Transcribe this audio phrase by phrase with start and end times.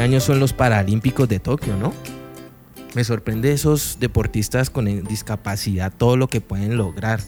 [0.00, 1.92] Este son los Paralímpicos de Tokio, ¿no?
[2.94, 7.20] Me sorprende esos deportistas con discapacidad, todo lo que pueden lograr.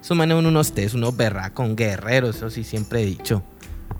[0.00, 1.12] Esos manejan unos test, unos
[1.54, 3.42] con guerreros, eso sí siempre he dicho.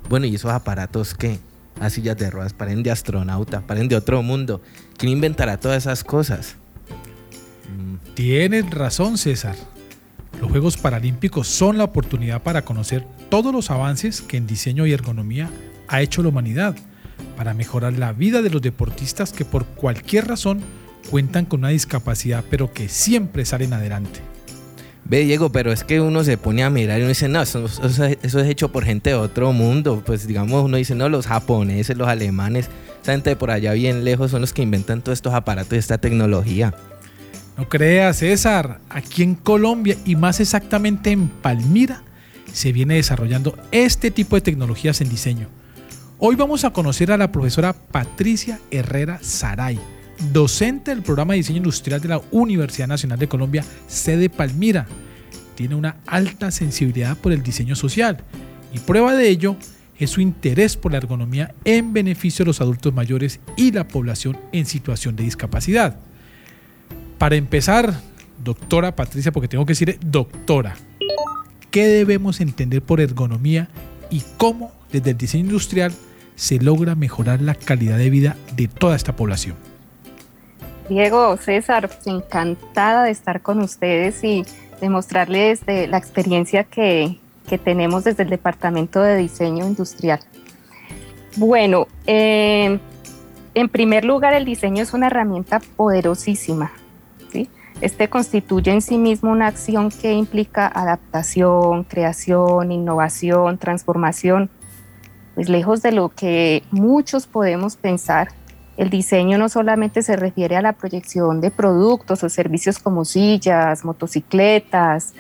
[0.09, 1.41] Bueno, y esos aparatos que,
[1.81, 4.63] las sillas de ruedas, paren de astronauta, paren de otro mundo.
[4.97, 6.55] ¿Quién inventará todas esas cosas?
[8.15, 9.57] Tienes razón, César.
[10.41, 14.93] Los Juegos Paralímpicos son la oportunidad para conocer todos los avances que en diseño y
[14.93, 15.51] ergonomía
[15.89, 16.77] ha hecho la humanidad
[17.37, 20.61] para mejorar la vida de los deportistas que por cualquier razón
[21.11, 24.21] cuentan con una discapacidad pero que siempre salen adelante.
[25.07, 27.67] Ve Diego, pero es que uno se pone a mirar y uno dice, no, eso,
[28.23, 30.03] es hecho por gente de otro mundo.
[30.05, 32.71] Pues digamos, uno dice, no, los japoneses, los alemanes,
[33.03, 35.77] esa gente de por allá bien lejos son los que inventan todos estos aparatos y
[35.77, 36.75] esta tecnología.
[37.59, 42.03] No creas, César, aquí en Colombia y más exactamente en Palmira
[42.51, 45.49] se viene desarrollando este tipo de tecnologías en diseño.
[46.27, 49.79] Hoy vamos a conocer a la profesora Patricia Herrera Saray,
[50.33, 54.87] docente del programa de diseño industrial de la Universidad Nacional de Colombia, sede Palmira.
[55.55, 58.25] Tiene una alta sensibilidad por el diseño social
[58.73, 59.57] y prueba de ello
[59.99, 64.39] es su interés por la ergonomía en beneficio de los adultos mayores y la población
[64.53, 65.99] en situación de discapacidad.
[67.19, 68.01] Para empezar,
[68.43, 70.75] doctora Patricia, porque tengo que decir doctora,
[71.71, 73.69] ¿qué debemos entender por ergonomía
[74.09, 75.93] y cómo desde el diseño industrial
[76.37, 79.57] se logra mejorar la calidad de vida de toda esta población.
[80.89, 84.45] Diego, César, encantada de estar con ustedes y
[84.81, 87.19] demostrarles la experiencia que,
[87.65, 90.19] tenemos desde el Departamento de Diseño Industrial.
[91.37, 92.81] Bueno, eh,
[93.55, 96.73] en primer lugar, el diseño es una herramienta poderosísima.
[97.81, 104.49] Este constituye en sí mismo una acción que implica adaptación, creación, innovación, transformación
[105.35, 108.29] pues lejos de lo que muchos podemos pensar,
[108.77, 113.85] el diseño no solamente se refiere a la proyección de productos o servicios como sillas,
[113.85, 115.15] motocicletas,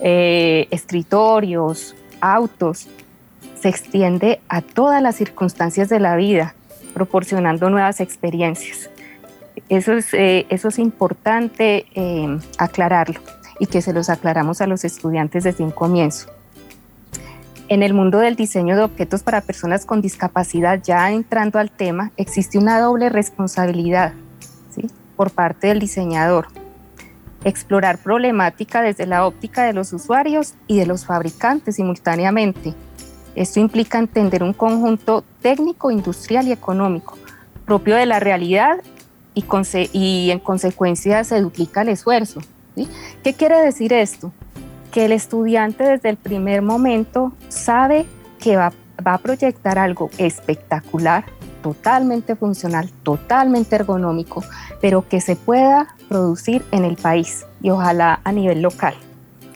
[0.00, 2.88] eh, escritorios, autos,
[3.60, 6.54] se extiende a todas las circunstancias de la vida,
[6.94, 8.90] proporcionando nuevas experiencias.
[9.68, 10.46] Eso es, eh,
[10.78, 13.20] importante eh, aclararlo
[13.58, 16.30] y que se los aclaramos a los estudiantes desde un comienzo
[17.70, 22.10] en el mundo del diseño de objetos para personas con discapacidad, ya entrando al tema,
[22.16, 24.12] existe una doble responsabilidad
[25.16, 26.48] por parte del diseñador.
[27.44, 32.74] Explorar problemática desde la óptica de los usuarios y de los fabricantes simultáneamente.
[33.36, 37.16] Esto implica entender un conjunto técnico, industrial y económico
[37.66, 38.78] propio de la realidad
[39.32, 39.44] y,
[39.92, 42.40] y en consecuencia se duplica el esfuerzo.
[43.22, 44.32] ¿Qué quiere decir esto?
[44.90, 48.06] Que el estudiante desde el primer momento sabe
[48.40, 51.24] que va, a proyectar algo espectacular,
[51.62, 54.44] totalmente funcional, totalmente ergonómico,
[54.80, 58.94] pero que se pueda producir en el país y ojalá a nivel local.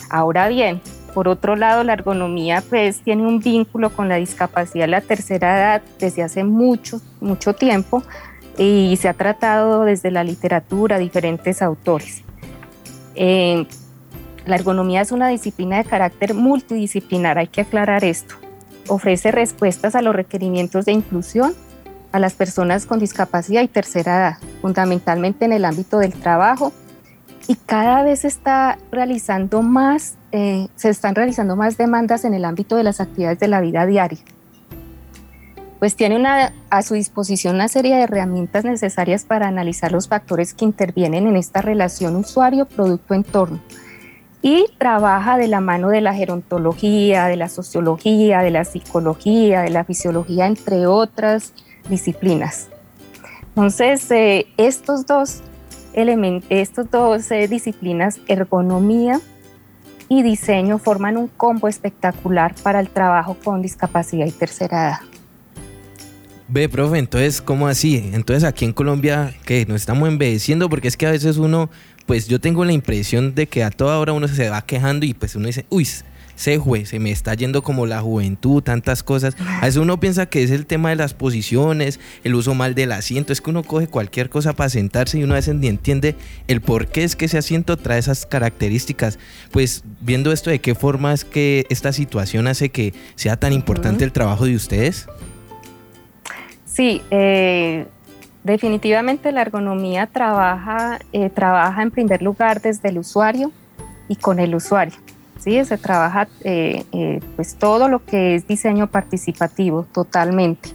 [0.08, 0.80] Ahora bien,
[1.12, 5.58] por otro lado, la ergonomía pues tiene un vínculo con la discapacidad de la tercera
[5.58, 8.02] edad desde hace mucho, mucho tiempo
[8.56, 12.22] y se ha tratado desde la literatura, diferentes autores.
[13.14, 13.66] Eh,
[14.46, 18.34] la ergonomía es una disciplina de carácter multidisciplinar, hay que aclarar esto.
[18.88, 21.54] Ofrece respuestas a los requerimientos de inclusión
[22.12, 26.72] a las personas con discapacidad y tercera edad, fundamentalmente en el ámbito del trabajo,
[27.48, 32.76] y cada vez está realizando más, eh, se están realizando más demandas en el ámbito
[32.76, 34.20] de las actividades de la vida diaria.
[35.78, 36.24] Pues tiene
[36.70, 41.36] a su disposición una serie de herramientas necesarias para analizar los factores que intervienen en
[41.36, 43.60] esta relación usuario-producto-entorno
[44.44, 49.70] y trabaja de la mano de la gerontología, de la sociología, de la psicología, de
[49.70, 51.54] la fisiología, entre otras
[51.88, 52.68] disciplinas.
[53.48, 55.40] Entonces, eh, estos dos
[55.94, 59.18] elementos, estos dos eh, disciplinas, ergonomía
[60.10, 64.98] y diseño, forman un combo espectacular para el trabajo con discapacidad y tercera edad.
[66.48, 68.10] Ve, profe, entonces, ¿cómo así?
[68.12, 69.64] Entonces, aquí en Colombia, ¿qué?
[69.64, 70.68] ¿Nos estamos envejeciendo?
[70.68, 71.70] Porque es que a veces uno
[72.06, 75.14] pues yo tengo la impresión de que a toda hora uno se va quejando y
[75.14, 75.86] pues uno dice, uy,
[76.36, 79.36] se fue, se me está yendo como la juventud, tantas cosas.
[79.38, 82.92] A veces uno piensa que es el tema de las posiciones, el uso mal del
[82.92, 86.16] asiento, es que uno coge cualquier cosa para sentarse y uno a veces ni entiende
[86.48, 89.18] el por qué es que ese asiento trae esas características.
[89.52, 94.04] Pues viendo esto, ¿de qué forma es que esta situación hace que sea tan importante
[94.04, 95.06] el trabajo de ustedes?
[96.66, 97.86] Sí, eh,
[98.44, 103.50] definitivamente la ergonomía trabaja, eh, trabaja en primer lugar desde el usuario
[104.08, 104.94] y con el usuario.
[105.38, 105.64] ¿sí?
[105.64, 110.70] Se trabaja eh, eh, pues todo lo que es diseño participativo totalmente.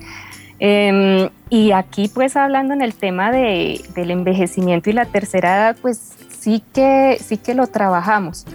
[0.59, 5.77] Em, y aquí pues hablando en el tema de, del envejecimiento y la tercera edad,
[5.81, 8.45] pues sí que, sí que lo trabajamos.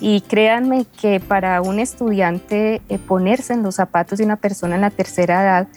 [0.00, 4.80] Y créanme que para un estudiante eh, ponerse en los zapatos de una persona en
[4.80, 5.68] la tercera edad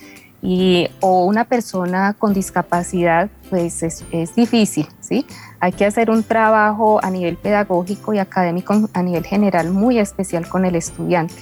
[0.45, 5.25] y, o una persona con discapacidad, pues es, difícil, ¿sí?
[5.59, 10.47] Hay que hacer un trabajo a nivel pedagógico y académico a nivel general muy especial
[10.47, 11.33] con el estudiante.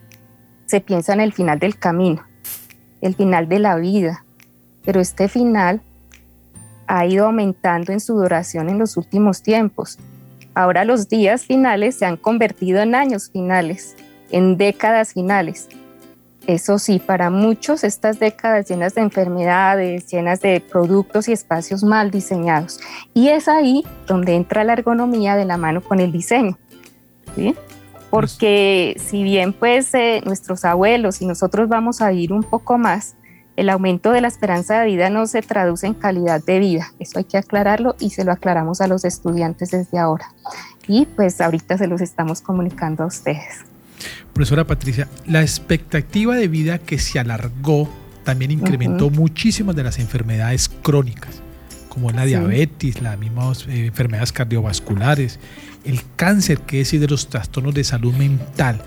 [0.65, 2.23] se piensa en el final del camino,
[3.01, 4.25] el final de la vida,
[4.83, 5.81] pero este final
[6.87, 9.97] ha ido aumentando en su duración en los últimos tiempos.
[10.53, 13.95] Ahora los días finales se han convertido en años finales,
[14.31, 15.67] en décadas finales.
[16.47, 22.11] Eso sí, para muchos estas décadas llenas de enfermedades, llenas de productos y espacios mal
[22.11, 22.79] diseñados.
[23.15, 26.57] Y es ahí donde entra la ergonomía de la mano con el diseño.
[28.15, 33.15] Porque si bien pues eh, nuestros abuelos y nosotros vamos a vivir un poco más,
[33.57, 37.19] el aumento de la esperanza de vida no se traduce en calidad de vida, eso
[37.19, 40.33] hay que aclararlo y se lo aclaramos a los estudiantes desde ahora.
[40.87, 43.65] Y pues ahorita se los estamos comunicando a ustedes.
[44.33, 47.89] Profesora Patricia, la expectativa de vida que se alargó
[48.23, 51.41] también incrementó muchísimas de las enfermedades crónicas,
[51.89, 55.39] como la diabetes, las mismas eh, enfermedades cardiovasculares,
[55.85, 58.81] el cáncer, que es decir, de los trastornos de salud mental.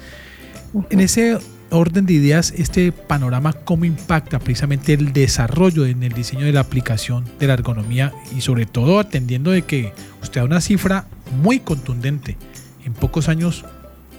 [0.91, 1.39] En ese
[1.71, 6.61] orden de ideas, este panorama, cómo impacta precisamente el desarrollo en el diseño de la
[6.61, 11.07] aplicación de la ergonomía y sobre todo atendiendo de que usted da una cifra
[11.43, 12.37] muy contundente.
[12.85, 13.65] En pocos años,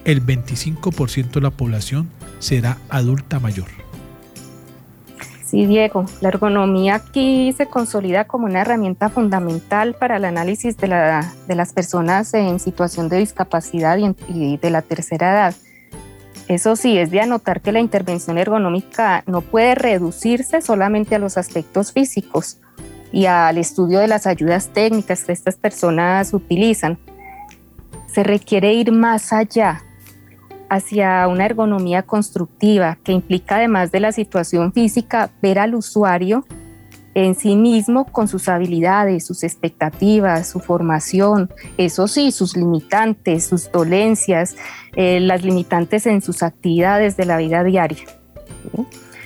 [0.05, 2.09] el 25% de la población
[2.39, 3.88] será adulta mayor.
[5.49, 10.87] Sí, Diego, la ergonomía aquí se consolida como una herramienta fundamental para el análisis de,
[10.87, 15.55] la, de las personas en situación de discapacidad y, y de la tercera edad
[16.49, 21.37] eso sí, es de anotar que la intervención ergonómica no puede reducirse solamente a los
[21.37, 22.57] aspectos físicos
[23.11, 26.97] y al estudio de las ayudas técnicas que estas personas utilizan.
[28.07, 29.83] Se requiere ir más allá,
[30.69, 36.45] hacia una ergonomía constructiva que implica además de la situación física, ver al usuario
[37.15, 43.71] en sí mismo con sus habilidades, sus expectativas, su formación, eso sí, sus limitantes, sus
[43.71, 44.55] dolencias,
[44.95, 48.03] eh, las limitantes en sus actividades de la vida diaria.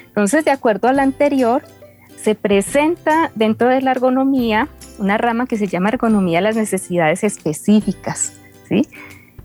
[0.07, 1.63] Entonces, de acuerdo a lo anterior,
[2.15, 7.23] se presenta dentro de la ergonomía una rama que se llama ergonomía de las necesidades
[7.23, 8.33] específicas,
[8.69, 8.87] ¿sí?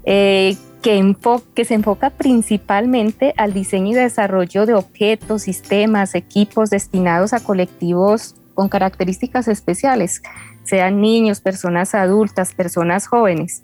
[0.05, 1.16] Eh, que,
[1.54, 8.35] que, se enfoca principalmente al diseño y desarrollo de objetos, sistemas, equipos destinados a colectivos
[8.54, 10.23] con características especiales,
[10.64, 13.62] sean niños, personas adultas, personas jóvenes.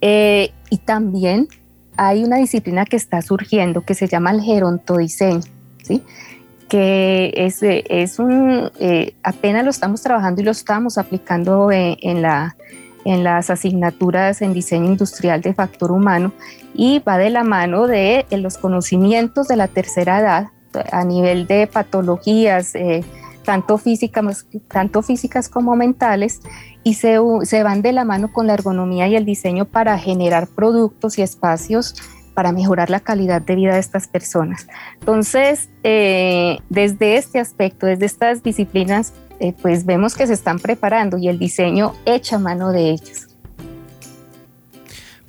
[0.00, 1.48] Eh, y también
[1.96, 5.42] hay una disciplina que está surgiendo que se llama el gerontodiseño.
[5.82, 6.02] ¿sí?
[6.70, 8.70] que es, es un,
[9.24, 12.56] apenas lo estamos trabajando y lo estamos aplicando en, la,
[13.04, 16.32] en las asignaturas en diseño industrial de factor humano
[16.74, 20.48] y va de la mano de los conocimientos de la tercera edad
[20.92, 22.74] a nivel de patologías,
[23.44, 26.40] tanto, físicas, tanto físicas como mentales,
[26.82, 27.18] y se,
[27.62, 31.94] van de la mano con la ergonomía y el diseño para generar productos y espacios
[32.34, 34.66] para mejorar la calidad de vida de estas personas.
[35.00, 41.16] Entonces, eh, desde este aspecto, desde estas disciplinas, eh, pues vemos que se están preparando
[41.18, 43.26] y el diseño echa mano de ellos.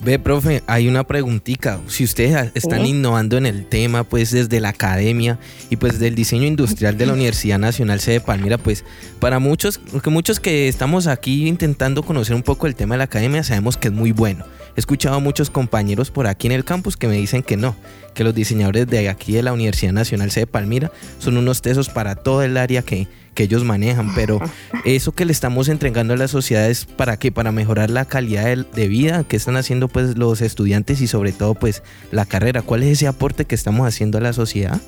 [0.04, 1.80] Ve, profe, hay una preguntita.
[1.86, 5.38] Si ustedes están innovando en el tema, pues desde la academia
[5.70, 8.84] y pues del diseño industrial de la Universidad Nacional C de Palmira, pues
[9.20, 13.44] para muchos, muchos que estamos aquí intentando conocer un poco el tema de la academia,
[13.44, 14.44] sabemos que es muy bueno.
[14.76, 17.76] He escuchado a muchos compañeros por aquí en el campus que me dicen que no,
[18.12, 20.90] que los diseñadores de aquí de la Universidad Nacional C de Palmira
[21.20, 24.40] son unos tesos para todo el área que, que ellos manejan, pero
[24.84, 28.56] eso que le estamos entregando a la sociedad es para qué, para mejorar la calidad
[28.56, 32.62] de, vida que están haciendo pues los estudiantes y sobre todo pues la carrera.
[32.62, 34.80] ¿Cuál es ese aporte que estamos haciendo a la sociedad?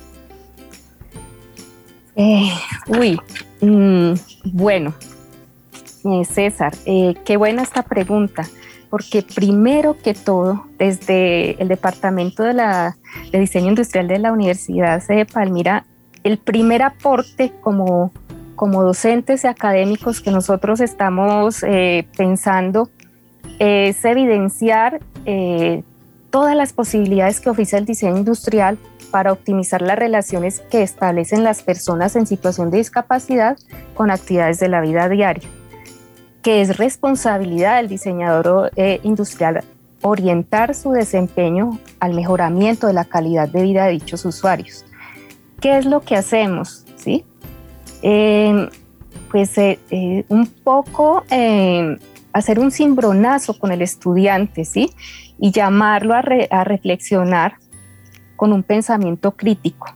[2.15, 2.49] Eh,
[2.87, 3.19] uy,
[3.61, 4.13] mm,
[4.45, 4.93] bueno,
[6.05, 8.47] eh, César, eh, qué buena esta pregunta
[8.95, 12.95] porque primero que todo, desde el Departamento de, la,
[13.33, 15.85] Diseño Industrial de la Universidad de Palmira,
[16.23, 18.13] el primer aporte como,
[18.55, 22.89] como docentes y académicos que nosotros estamos eh, pensando
[23.59, 25.83] es evidenciar eh,
[26.29, 28.77] todas las posibilidades que ofrece el diseño industrial
[29.11, 33.57] para optimizar las relaciones que establecen las personas en situación de discapacidad
[33.93, 35.47] con actividades de la vida diaria
[36.45, 39.63] que es responsabilidad del diseñador eh, industrial
[40.03, 44.85] orientar su desempeño al mejoramiento de la calidad de vida de dichos usuarios.
[45.59, 46.85] ¿Qué es lo que hacemos?
[46.97, 47.25] ¿Sí?
[48.01, 48.69] Em,
[49.31, 51.97] pues eh, eh, un poco em,
[52.33, 54.91] hacer un cimbronazo con el estudiante, ¿sí?
[55.39, 57.55] Y llamarlo a, a reflexionar
[58.35, 59.87] con un pensamiento crítico,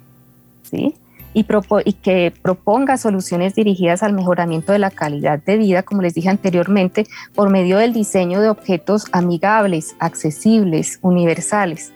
[0.64, 0.96] ¿sí?
[1.34, 6.30] y, que proponga soluciones dirigidas al mejoramiento de la calidad de vida, como les dije
[6.30, 11.94] anteriormente, por medio del diseño de objetos amigables, accesibles, universales.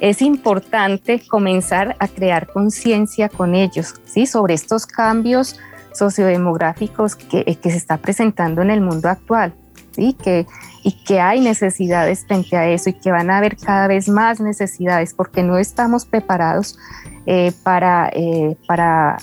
[0.00, 4.26] Es importante comenzar a crear conciencia con ellos ¿sí?
[4.26, 5.58] sobre estos cambios
[5.92, 9.54] sociodemográficos que, que se está presentando en el mundo actual.
[9.92, 10.14] ¿sí?
[10.14, 10.46] Que,
[10.82, 14.40] y que hay necesidades frente a eso y que van a haber cada vez más
[14.40, 16.78] necesidades porque no estamos preparados
[17.26, 19.16] eh, para, eh, para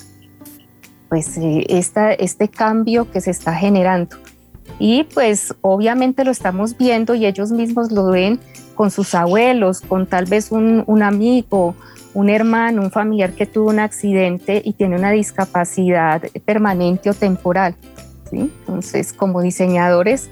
[1.08, 4.16] pues, eh, esta, este cambio que se está generando.
[4.78, 8.40] Y pues obviamente lo estamos viendo y ellos mismos lo ven
[8.74, 11.74] con sus abuelos, con tal vez un, un amigo,
[12.14, 17.74] un hermano, un familiar que tuvo un accidente y tiene una discapacidad permanente o temporal.
[18.30, 18.50] ¿sí?
[18.60, 20.30] Entonces, como diseñadores,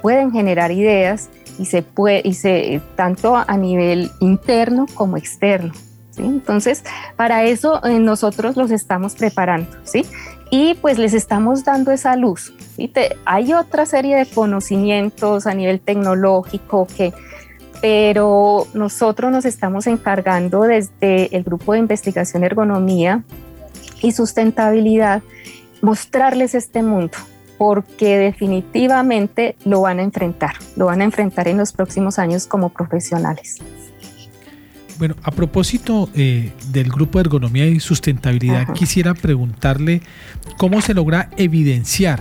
[0.00, 5.72] pueden generar ideas y se puede, y se, tanto a nivel interno como externo.
[6.18, 6.84] Entonces,
[7.16, 10.04] para eso eh, nosotros los estamos preparando, ¿sí?
[10.50, 12.52] Y pues les estamos dando esa luz.
[13.24, 17.14] hay otra serie de conocimientos a nivel tecnológico que,
[17.82, 23.24] pero nosotros nos estamos encargando desde el grupo de investigación ergonomía
[24.00, 25.22] y sustentabilidad
[25.80, 27.18] mostrarles este mundo,
[27.58, 32.68] porque definitivamente lo van a enfrentar, lo van a enfrentar en los próximos años como
[32.68, 33.58] profesionales.
[34.98, 40.02] Bueno, a propósito eh, del grupo de ergonomía y sustentabilidad, quisiera preguntarle
[40.56, 42.20] cómo se logra evidenciar,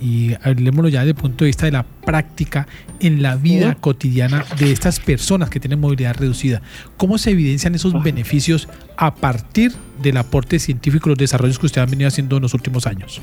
[0.00, 2.66] y hablemoslo ya desde el punto de vista de la práctica
[3.00, 6.62] en la vida cotidiana de estas personas que tienen movilidad reducida,
[6.96, 11.82] cómo se evidencian esos beneficios a partir del aporte científico y los desarrollos que usted
[11.82, 13.20] ha venido haciendo en los últimos años.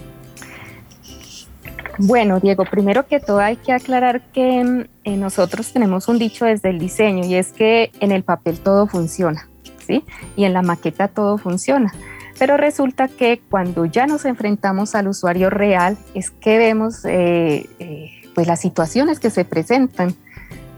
[2.00, 6.46] Bueno, Diego, primero que todo hay que aclarar que mm, eh, nosotros tenemos un dicho
[6.46, 9.50] desde el diseño y es que en el papel todo funciona,
[9.86, 10.04] ¿sí?
[10.36, 11.92] Y en la maqueta todo funciona.
[12.40, 18.12] Pero resulta que cuando ya nos enfrentamos al usuario real es que vemos eh, eh,
[18.36, 20.16] pues las situaciones que se presentan,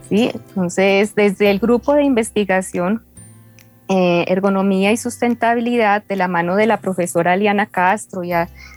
[0.08, 0.30] ¿sí?
[0.32, 3.04] Entonces, desde el grupo de investigación
[3.92, 8.30] ergonomía y sustentabilidad de la mano de la profesora Aliana Castro y,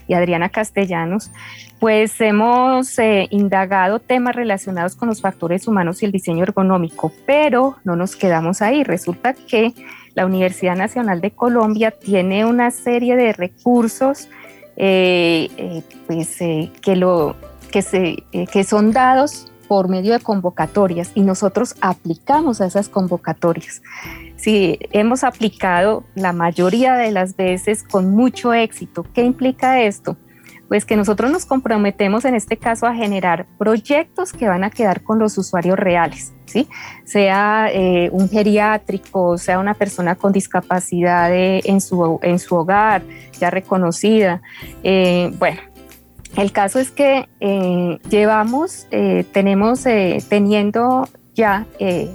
[0.08, 1.30] y Adriana Castellanos,
[1.84, 7.76] pues hemos eh, indagado temas relacionados con los factores humanos y el diseño ergonómico, pero
[7.84, 8.86] no nos quedamos ahí.
[8.86, 9.74] Resulta que
[10.16, 14.28] la Universidad Nacional de Colombia tiene una serie de recursos
[14.76, 17.36] eh, eh, pues, que, lo,
[17.72, 23.82] que, se, que son dados por medio de convocatorias y nosotros aplicamos a esas convocatorias.
[24.36, 29.06] sí, hemos aplicado la mayoría de las veces con mucho éxito.
[29.14, 30.18] ¿Qué implica esto?
[30.74, 35.04] Pues que nosotros nos comprometemos en este caso a generar proyectos que van a quedar
[35.04, 36.68] con los usuarios reales, ¿sí?
[37.04, 43.04] Sea eh, un geriátrico, sea una persona con discapacidad en, su, en su hogar,
[43.40, 44.42] ya reconocida.
[44.82, 45.62] Eh, bueno,
[46.38, 48.88] el caso es que eh, llevamos,
[49.32, 49.84] tenemos
[50.28, 51.68] teniendo ya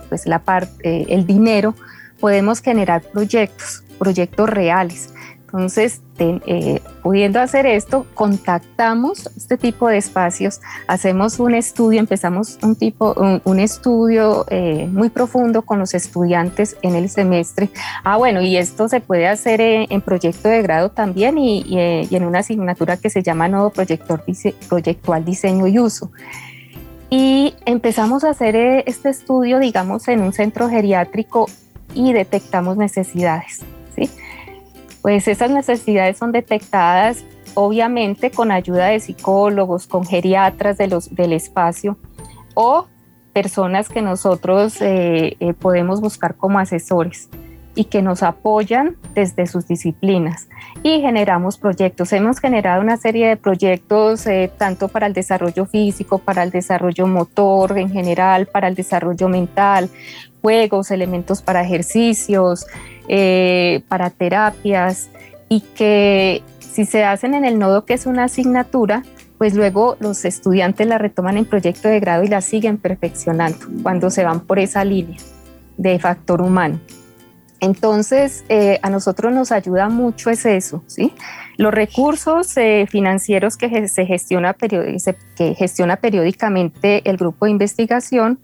[0.08, 1.76] pues la parte, el dinero
[2.18, 5.14] podemos generar proyectos, proyectos reales.
[5.50, 12.76] Entonces, eh, pudiendo hacer esto, contactamos este tipo de espacios, hacemos un estudio, empezamos un
[12.76, 13.14] tipo,
[13.44, 17.70] un, estudio eh, muy profundo con los estudiantes en el semestre.
[18.04, 22.40] Ah, bueno, y esto se puede hacer en, proyecto de grado también y, en una
[22.40, 24.22] asignatura que se llama Nodo Proyector,
[24.68, 26.10] Proyectual Diseño y Uso.
[27.08, 31.46] Y empezamos a hacer eh, este estudio, digamos, en un centro geriátrico
[31.94, 33.60] y detectamos necesidades.
[33.96, 34.10] ¿sí?
[35.02, 37.24] Pues esas necesidades son detectadas
[37.54, 41.96] obviamente con ayuda de psicólogos, con geriatras de del espacio
[42.54, 42.86] o
[43.32, 47.28] personas que nosotros eh, eh, podemos buscar como asesores
[47.74, 50.48] y que nos apoyan desde sus disciplinas
[50.82, 52.12] y generamos proyectos.
[52.12, 57.06] Hemos generado una serie de proyectos eh, tanto para el desarrollo físico, para el desarrollo
[57.06, 59.88] motor en general, para el desarrollo mental,
[60.40, 62.66] juegos, elementos para ejercicios,
[63.08, 65.08] eh, para terapias
[65.48, 69.02] y que si se hacen en el nodo que es una asignatura,
[69.38, 74.10] pues luego los estudiantes la retoman en proyecto de grado y la siguen perfeccionando cuando
[74.10, 75.18] se van por esa línea
[75.76, 76.80] de factor humano.
[77.60, 80.84] Entonces, eh, a nosotros nos ayuda mucho es eso.
[81.56, 88.38] Los recursos eh, financieros que se gestiona, que gestiona periódicamente el grupo de investigación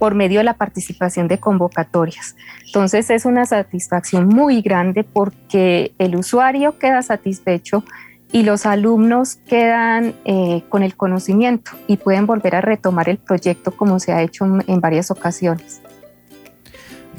[0.00, 2.34] por medio de la participación de convocatorias.
[2.66, 7.84] Entonces es una satisfacción muy grande porque el usuario queda satisfecho
[8.32, 13.70] y los alumnos quedan eh, con el conocimiento y pueden volver a retomar el proyecto
[13.72, 15.82] como se ha hecho en varias ocasiones.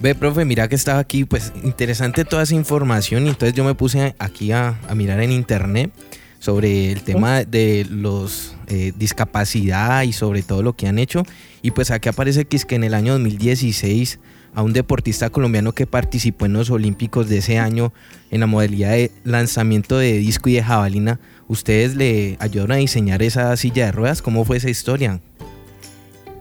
[0.01, 3.75] Ve, profe, mira que estaba aquí, pues interesante toda esa información y entonces yo me
[3.75, 5.91] puse aquí a, mirar en internet
[6.41, 11.23] sobre el tema de los eh, discapacidad y sobre todo lo que han hecho
[11.61, 14.19] y pues aquí aparece que es que en el año 2016
[14.53, 17.93] a un deportista colombiano que participó en los Olímpicos de ese año
[18.31, 23.21] en la modalidad de lanzamiento de disco y de jabalina, ustedes le ayudaron a diseñar
[23.21, 24.21] esa silla de ruedas.
[24.21, 25.21] ¿Cómo fue esa historia?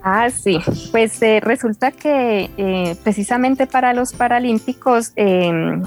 [0.02, 0.58] Ah, sí,
[0.92, 5.82] pues eh, resulta que eh, precisamente para los Paralímpicos, em,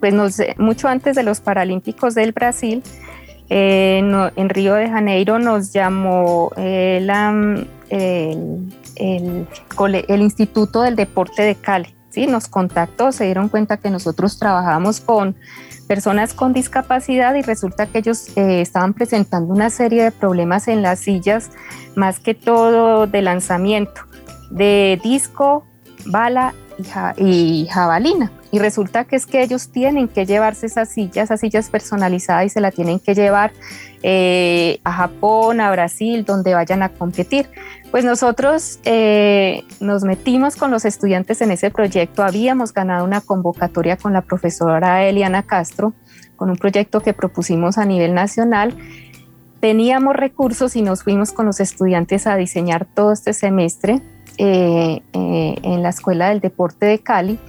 [0.00, 0.14] pues
[0.58, 2.82] mucho antes de los Paralímpicos del Brasil,
[3.50, 3.98] eh,
[4.36, 7.10] en Río de Janeiro nos llamó el,
[8.96, 12.26] el, Instituto del Deporte de Cali, ¿sí?
[12.26, 15.36] nos contactó, se dieron cuenta que nosotros trabajamos con
[15.84, 20.82] personas con discapacidad y resulta que ellos eh, estaban presentando una serie de problemas en
[20.82, 21.50] las sillas,
[21.94, 24.02] más que todo de lanzamiento,
[24.50, 25.66] de disco,
[26.06, 26.54] bala
[27.16, 28.32] y jabalina.
[28.54, 32.48] Y resulta que es que ellos tienen que llevarse esas sillas, esas sillas personalizadas y
[32.50, 33.50] se la tienen que llevar
[34.04, 37.48] eh, a Japón, a Brasil, donde vayan a competir.
[37.90, 43.96] Pues nosotros eh, nos metimos con los estudiantes en ese proyecto, habíamos ganado una convocatoria
[43.96, 45.92] con la profesora Eliana Castro,
[46.36, 48.72] con un proyecto que propusimos a nivel nacional.
[49.58, 54.00] Teníamos recursos y nos fuimos con los estudiantes a diseñar todo este semestre
[54.38, 57.40] eh, en la Escuela del Deporte de Cali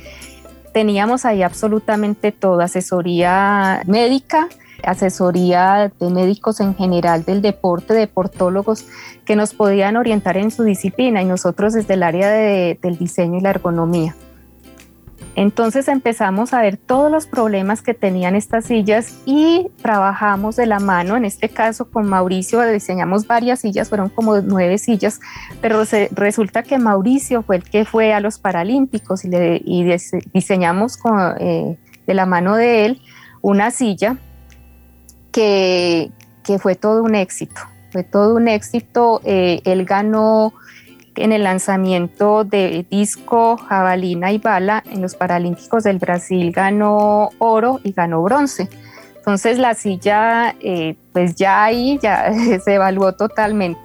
[0.75, 4.49] teníamos ahí absolutamente todo, asesoría médica,
[4.83, 8.85] asesoría de médicos en general del deporte, deportólogos
[9.23, 13.41] que nos podían orientar en su disciplina y nosotros desde el área del diseño y
[13.41, 14.17] la ergonomía.
[15.35, 20.79] Entonces empezamos a ver todos los problemas que tenían estas sillas y trabajamos de la
[20.79, 25.19] mano, en este caso con Mauricio diseñamos varias sillas, fueron como nueve sillas,
[25.61, 29.83] pero resulta que Mauricio fue el que fue a los Paralímpicos y,
[30.33, 30.99] diseñamos
[31.39, 33.01] eh, de la mano de él
[33.41, 34.17] una silla
[35.33, 36.11] que,
[36.59, 37.59] fue todo un éxito,
[37.91, 40.53] fue todo un éxito, eh, él ganó
[41.15, 47.79] en el lanzamiento de disco, jabalina y bala en los Paralímpicos del Brasil ganó oro
[47.83, 48.69] y ganó bronce.
[49.17, 52.31] Entonces la silla, eh, pues ya ahí ya
[52.63, 53.79] se evaluó totalmente.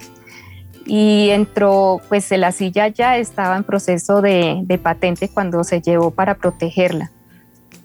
[0.85, 6.35] Y entró, pues la silla ya estaba en proceso de, patente cuando se llevó para
[6.35, 7.11] protegerla.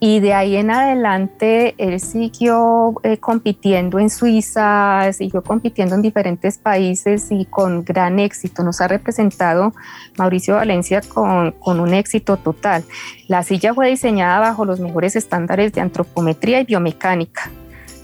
[0.08, 6.60] Y de ahí en adelante él siguió eh, compitiendo en Suiza, siguió compitiendo en diferentes
[6.60, 8.62] países y con gran éxito.
[8.62, 9.74] Nos ha representado
[10.16, 12.84] Mauricio Valencia con, con un éxito total.
[13.28, 17.50] La silla fue diseñada bajo los mejores estándares de antropometría y biomecánica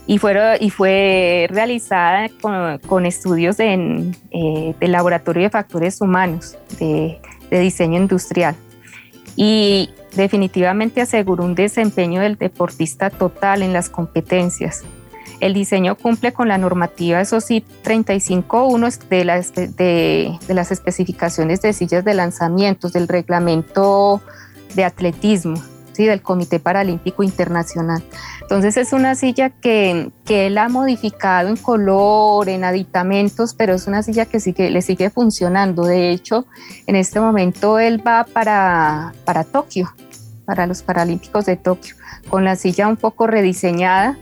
[0.08, 6.58] y fue, y fue realizada con, con estudios de, eh, del Laboratorio de Factores Humanos
[6.80, 7.20] de,
[7.52, 8.56] de diseño industrial.
[9.36, 14.84] Y definitivamente aseguró un desempeño del deportista total en las competencias.
[15.40, 21.74] El diseño cumple con la normativa SOCIP 35.1 de las, de, de las especificaciones de
[21.74, 24.22] sillas de lanzamientos del reglamento
[24.76, 25.62] de atletismo
[26.02, 26.08] ¿sí?
[26.08, 28.04] del Comité Paralímpico Internacional.
[28.42, 33.88] Entonces es una silla que, que, él ha modificado en color, en aditamentos, pero es
[33.88, 35.84] una silla que sigue, le sigue funcionando.
[35.84, 36.46] De hecho,
[36.88, 39.94] en este momento él va para, para Tokio,
[40.46, 41.96] para los Paralímpicos de Tokio,
[42.30, 44.18] con la silla un poco rediseñada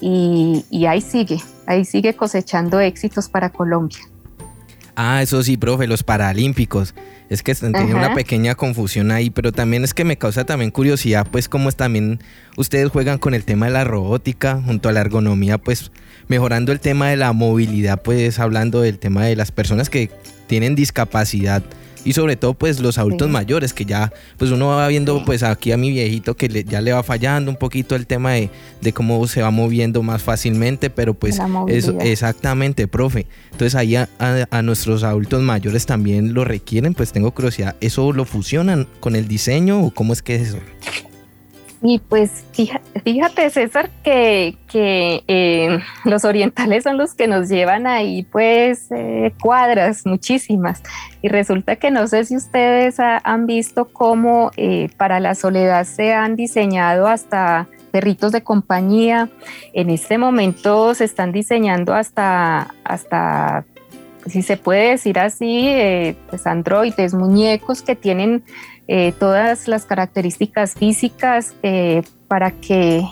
[0.00, 3.98] y, y ahí sigue, ahí sigue cosechando éxitos para Colombia.
[5.00, 6.92] Ah, eso sí, profe, los Paralímpicos.
[7.28, 11.24] Es que tenía una pequeña confusión ahí, pero también es que me causa también curiosidad,
[11.30, 12.18] pues cómo también
[12.56, 15.92] ustedes juegan con el tema de la robótica junto a la ergonomía, pues
[16.26, 20.10] mejorando el tema de la movilidad, pues hablando del tema de las personas que
[20.48, 21.62] tienen discapacidad
[22.08, 25.72] y sobre todo pues los adultos mayores que ya pues uno va viendo pues aquí
[25.72, 28.50] a mi viejito que ya le va fallando un poquito el tema de,
[28.94, 33.26] cómo se va moviendo más fácilmente pero pues eso exactamente profe.
[33.52, 34.08] Entonces ahí a,
[34.62, 39.82] nuestros adultos mayores también lo requieren pues tengo curiosidad eso lo fusionan con el diseño
[39.82, 40.58] o cómo es que es eso
[41.80, 42.44] y pues
[43.04, 50.04] fíjate, César, que, eh, los orientales son los que nos llevan ahí pues eh, cuadras,
[50.04, 50.82] muchísimas.
[51.22, 56.12] Y resulta que no sé si ustedes han visto cómo eh, para la soledad se
[56.12, 59.28] han diseñado hasta perritos de compañía.
[59.72, 63.64] En este momento se están diseñando hasta, hasta
[64.26, 68.42] si se puede decir así, pues androides, muñecos que tienen
[68.88, 73.04] eh, todas las características físicas eh, para que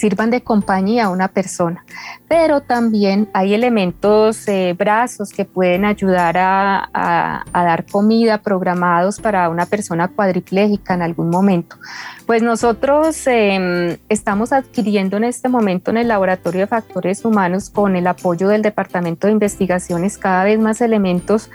[0.00, 1.84] sirvan de compañía a una persona.
[2.26, 9.66] Pero también hay elementos, eh, brazos que pueden ayudar a, dar comida programados para una
[9.66, 11.76] persona cuadriplégica en algún momento.
[12.26, 17.94] Pues nosotros em, estamos adquiriendo en este momento en el Laboratorio de Factores Humanos con
[17.94, 21.50] el apoyo del Departamento de Investigaciones cada vez más elementos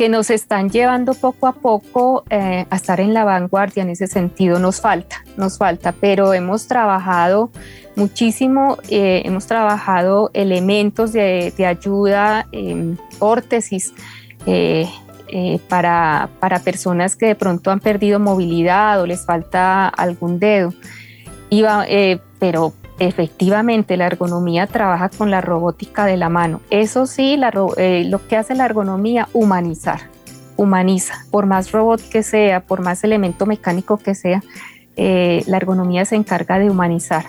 [0.00, 4.06] que nos están llevando poco a poco eh, a estar en la vanguardia en ese
[4.06, 4.58] sentido.
[4.58, 7.50] Nos falta, nos falta, pero hemos trabajado
[7.96, 13.92] muchísimo, eh, hemos trabajado elementos de, ayuda, eh, órtesis.
[15.68, 20.72] para, para, personas que de pronto han perdido movilidad o les falta algún dedo.
[22.38, 26.60] pero efectivamente la ergonomía trabaja con la robótica de la mano.
[26.70, 27.36] Eso sí,
[27.76, 30.02] eh, lo que hace la ergonomía, humanizar,
[30.56, 31.24] humaniza.
[31.30, 34.42] Por más robot que sea, por más elemento mecánico que sea,
[34.96, 37.24] eh, la ergonomía se encarga de humanizar.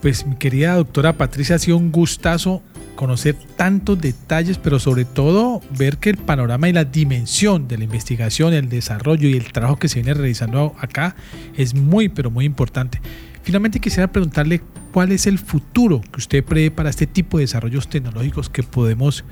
[0.00, 2.62] Pues mi querida doctora Patricia, ha sido un gustazo
[2.96, 7.84] conocer tantos detalles, pero sobre todo ver que el panorama y la dimensión de la
[7.84, 11.14] investigación, el desarrollo y el trabajo que se viene realizando acá
[11.56, 13.00] es muy, pero muy importante.
[13.42, 14.60] Finalmente quisiera preguntarle
[14.92, 19.24] cuál es el futuro que usted prevé para este tipo de desarrollos tecnológicos que podemos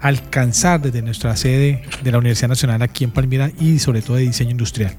[0.00, 4.22] alcanzar desde nuestra sede de la Universidad Nacional aquí en Palmira y sobre todo de
[4.22, 4.96] diseño industrial.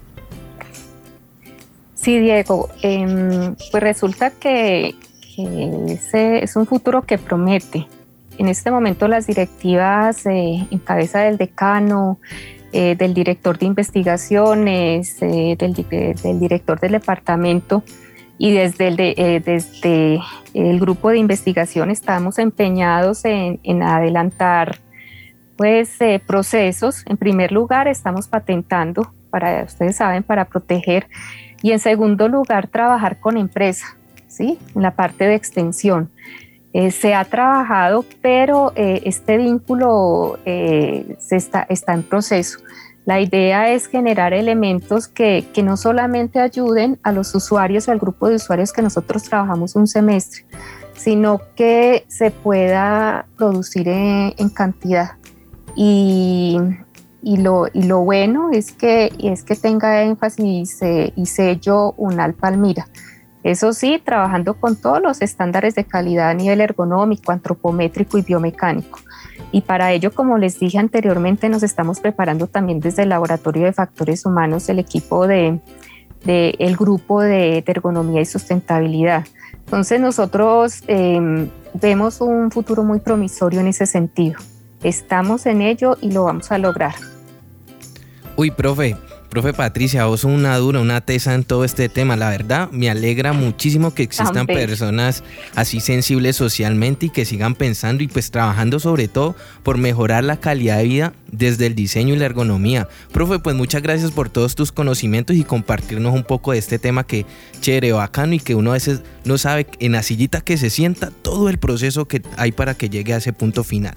[1.96, 4.96] Sí, Diego, em, pues resulta que,
[5.38, 7.88] es un futuro que promete.
[8.38, 12.20] En este momento las directivas eh, en cabeza del decano,
[12.72, 17.84] eh, del director de investigaciones, eh, del director del departamento,
[18.40, 20.22] y desde el, eh, desde
[20.54, 24.80] el grupo de investigación estamos empeñados en, adelantar
[25.58, 27.04] pues, eh, procesos.
[27.06, 31.08] En primer lugar, estamos patentando, para, ustedes saben, para proteger.
[31.62, 33.98] Y en segundo lugar, trabajar con empresa,
[34.28, 34.58] ¿sí?
[34.74, 36.10] En la parte de extensión.
[36.72, 42.60] Eh, se ha trabajado, pero este vínculo se está, está en proceso.
[43.10, 48.30] La idea es generar elementos que, no solamente ayuden a los usuarios o al grupo
[48.30, 50.46] de usuarios que nosotros trabajamos un semestre,
[50.96, 55.14] sino que se pueda producir en, cantidad.
[55.76, 56.60] Y,
[57.24, 60.80] lo, lo, bueno es que, es que tenga énfasis
[61.16, 62.86] y sello UNAL Palmira.
[63.42, 69.00] Eso sí, trabajando con todos los estándares de calidad a nivel ergonómico, antropométrico y biomecánico.
[69.52, 73.74] Y para ello, como les dije anteriormente, nos estamos preparando también desde el Laboratorio de
[73.74, 75.60] Factores Humanos, el equipo de,
[76.24, 79.26] del grupo de, ergonomía y sustentabilidad.
[79.66, 84.40] Entonces nosotros em, vemos un futuro muy promisorio en ese sentido.
[84.84, 86.96] Estamos en ello y lo vamos a lograr.
[88.36, 88.96] Uy, profe,
[89.30, 92.16] Profe Patricia, vos una dura, una tesa en todo este tema.
[92.16, 98.02] La verdad, me alegra muchísimo que existan personas así sensibles socialmente y que sigan pensando
[98.02, 102.18] y pues trabajando sobre todo por mejorar la calidad de vida desde el diseño y
[102.18, 102.88] la ergonomía.
[103.12, 107.06] Profe, pues muchas gracias por todos tus conocimientos y compartirnos un poco de este tema
[107.06, 107.28] que
[107.62, 111.12] chévere, bacano y que uno a veces no sabe en la sillita que se sienta
[111.22, 113.94] todo el proceso que hay para que llegue a ese punto final.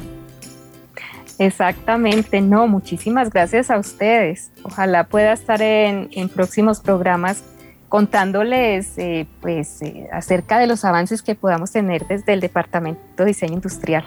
[1.46, 4.52] Exactamente, no, muchísimas gracias a ustedes.
[4.62, 7.42] Ojalá pueda estar en, próximos programas
[7.88, 13.24] contándoles eh, pues, eh, acerca de los avances que podamos tener desde el Departamento de
[13.26, 14.04] Diseño Industrial.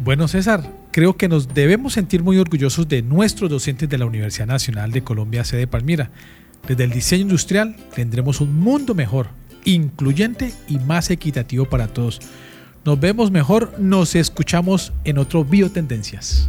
[0.00, 4.46] Bueno, César, creo que nos debemos sentir muy orgullosos de nuestros docentes de la Universidad
[4.46, 6.10] Nacional de Colombia, sede Palmira.
[6.66, 9.28] Desde el diseño industrial tendremos un mundo mejor,
[9.64, 12.20] incluyente y más equitativo para todos.
[12.88, 16.48] Nos vemos mejor, nos escuchamos en otro Biotendencias.